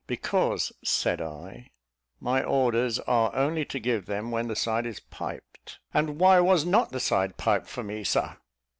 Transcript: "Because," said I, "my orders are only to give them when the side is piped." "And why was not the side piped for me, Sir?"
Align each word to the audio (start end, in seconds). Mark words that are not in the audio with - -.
"Because," 0.07 0.71
said 0.83 1.21
I, 1.21 1.69
"my 2.19 2.41
orders 2.43 2.97
are 3.01 3.35
only 3.35 3.65
to 3.65 3.77
give 3.79 4.07
them 4.07 4.31
when 4.31 4.47
the 4.47 4.55
side 4.55 4.87
is 4.87 4.99
piped." 4.99 5.77
"And 5.93 6.17
why 6.19 6.39
was 6.39 6.65
not 6.65 6.89
the 6.91 6.99
side 6.99 7.37
piped 7.37 7.67
for 7.67 7.83
me, 7.83 8.03
Sir?" 8.03 8.35